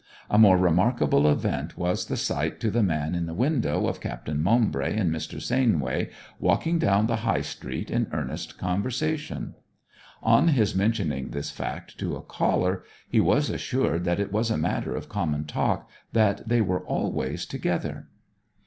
[0.31, 4.41] A more remarkable event was the sight to the man in the window of Captain
[4.41, 5.39] Maumbry and Mr.
[5.39, 9.53] Sainway walking down the High Street in earnest conversation.
[10.23, 14.57] On his mentioning this fact to a caller he was assured that it was a
[14.57, 18.07] matter of common talk that they were always together.